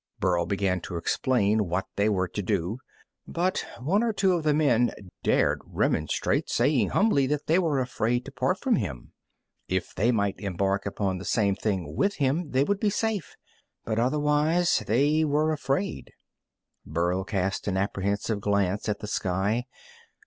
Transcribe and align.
Burl 0.19 0.47
began 0.47 0.81
to 0.81 0.97
explain 0.97 1.67
what 1.67 1.85
they 1.95 2.09
were 2.09 2.27
to 2.27 2.41
do, 2.41 2.79
but 3.27 3.63
one 3.79 4.01
or 4.01 4.11
two 4.11 4.33
of 4.33 4.41
the 4.43 4.51
men 4.51 4.91
dared 5.21 5.61
remonstrate, 5.63 6.49
saying 6.49 6.89
humbly 6.89 7.27
that 7.27 7.45
they 7.45 7.59
were 7.59 7.79
afraid 7.79 8.25
to 8.25 8.31
part 8.31 8.57
from 8.59 8.77
him. 8.77 9.13
If 9.67 9.93
they 9.93 10.11
might 10.11 10.39
embark 10.39 10.87
upon 10.87 11.19
the 11.19 11.23
same 11.23 11.53
thing 11.53 11.95
with 11.95 12.15
him, 12.15 12.49
they 12.49 12.63
would 12.63 12.79
be 12.79 12.89
safe, 12.89 13.35
but 13.85 13.99
otherwise 13.99 14.81
they 14.87 15.23
were 15.23 15.51
afraid. 15.53 16.11
Burl 16.83 17.23
cast 17.23 17.67
an 17.67 17.77
apprehensive 17.77 18.41
glance 18.41 18.89
at 18.89 19.01
the 19.01 19.05
sky. 19.07 19.65